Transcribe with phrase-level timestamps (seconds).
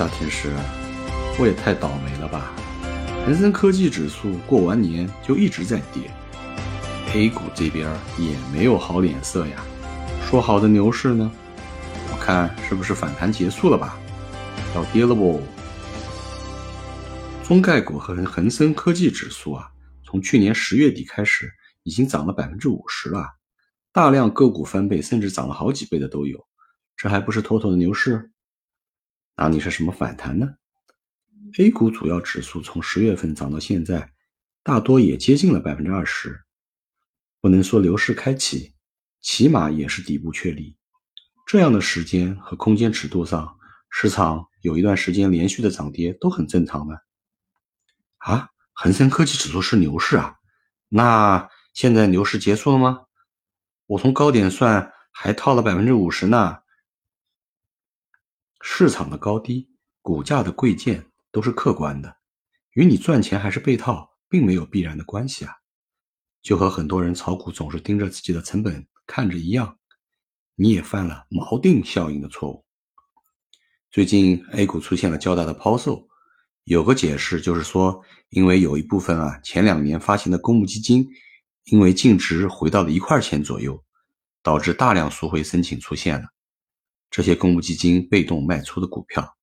[0.00, 0.50] 大天师，
[1.38, 2.52] 我也太倒霉了吧！
[3.26, 6.10] 恒生科技指数过完年就一直在跌
[7.12, 9.62] ，A 股这边也没有好脸色呀。
[10.24, 11.30] 说好的牛市呢？
[12.10, 13.98] 我看是不是反弹结束了吧？
[14.74, 15.42] 要跌了不？
[17.44, 19.68] 中概股和恒生科技指数啊，
[20.02, 23.26] 从去年十月底开始，已经涨了百分之五十了，
[23.92, 26.42] 大量个股翻倍，甚至涨了好几倍的都有。
[26.96, 28.30] 这还不是妥妥的牛市？
[29.40, 30.46] 那你是什么反弹呢
[31.58, 34.12] ？A 股主要指数从十月份涨到现在，
[34.62, 36.42] 大多也接近了百分之二十，
[37.40, 38.74] 不能说牛市开启，
[39.22, 40.76] 起码也是底部确立。
[41.46, 43.56] 这样的时间和空间尺度上，
[43.88, 47.02] 市场有一段时间连续的涨跌都很正常的。
[48.18, 50.34] 啊，恒生科技指数是牛市啊？
[50.90, 53.06] 那现在牛市结束了吗？
[53.86, 56.58] 我从高点算，还套了百分之五十呢。
[58.60, 59.68] 市场的高低、
[60.02, 62.16] 股价的贵贱都是客观的，
[62.74, 65.54] 与你赚钱还是被套并没有必然的关系啊。
[66.42, 69.78] 就和很多人炒股总是盯着自己的成本看着一样，
[70.54, 72.64] 你也犯了锚定效应的错误。
[73.90, 76.08] 最近 A 股出现了较大的抛售，
[76.64, 81.08] 有个解释就是说，因为有一部分啊前两年发行的公募基金，
[81.64, 83.82] 因为净值回到了一块钱左右，
[84.42, 86.28] 导致大量赎回申请出现了。
[87.10, 89.36] 这些公募基金被动卖出的股票，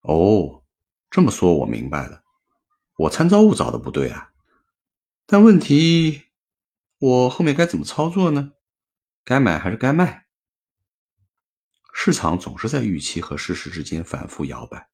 [0.00, 0.64] 哦，
[1.08, 2.24] 这么说我明白了，
[2.96, 4.32] 我参照物找的不对啊。
[5.26, 6.24] 但问题，
[6.98, 8.52] 我后面该怎么操作呢？
[9.24, 10.26] 该买还是该卖？
[11.94, 14.88] 市场总是在预期和事实之间反复摇摆。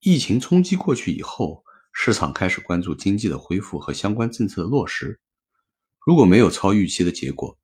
[0.00, 5.20] 疫情冲击过去以后，市场开始关注经济的恢复和相关政策的落实。
[6.06, 7.58] 如果没有超预期的结果，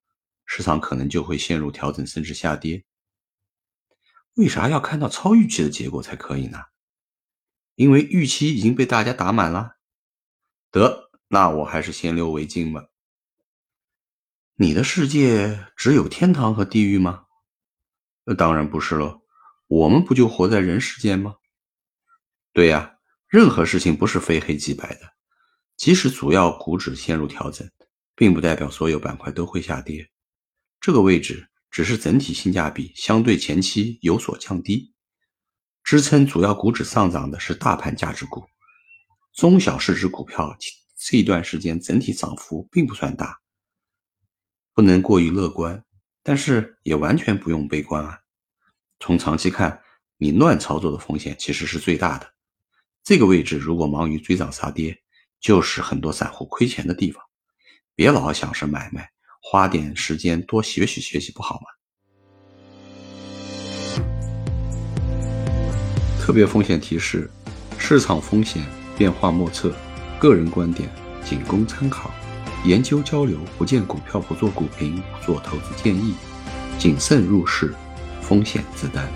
[0.51, 2.87] 市场可能就会陷入调整甚至下跌。
[4.33, 6.59] 为啥要看到超预期的结果才可以呢？
[7.75, 9.77] 因为预期已经被大家打满了。
[10.71, 12.87] 得，那我还是先留为敬吧。
[14.55, 17.27] 你的世界只有天堂和地狱吗？
[18.25, 19.21] 那当然不是了。
[19.67, 21.37] 我们不就活在人世间吗？
[22.55, 22.97] 对呀，
[23.28, 25.12] 任何事情不是非黑即白的。
[25.77, 27.71] 即使主要股指陷入调整，
[28.15, 30.11] 并不代表所有板块都会下跌。
[30.81, 34.94] 这个位置只是整体性价比相对前期有所降低，
[35.83, 38.44] 支撑主要股指上涨的是大盘价值股，
[39.33, 40.56] 中小市值股票
[40.97, 43.41] 这一段时间整体涨幅并不算大，
[44.72, 45.84] 不能过于乐观，
[46.22, 48.21] 但是也完全不用悲观啊。
[49.00, 49.83] 从长期看，
[50.16, 52.33] 你乱操作的风险其实是最大的。
[53.03, 55.03] 这个位置如果忙于追涨杀跌，
[55.41, 57.22] 就是很多散户亏钱的地方。
[57.95, 59.10] 别老想是买卖。
[59.50, 61.62] 花点时间多学习学习不好吗？
[66.20, 67.31] 特别风险提示：
[67.78, 68.62] 市场风险
[68.98, 69.75] 变化莫测，
[70.19, 70.86] 个人观点
[71.25, 72.10] 仅供参考，
[72.66, 76.15] 研究交流不见股票不做股评，不做投资建议，
[76.78, 77.75] 谨慎入市，
[78.20, 79.09] 风险自担。